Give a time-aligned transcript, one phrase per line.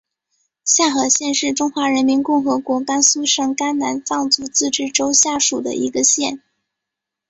[0.63, 6.41] 夏河县是中华人民共和国甘肃省甘南藏族自治州下属的一个县。